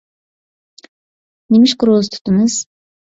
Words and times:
نېمىشقا 1.55 1.89
روزا 1.91 2.09
تۇتىمىز؟ 2.15 2.57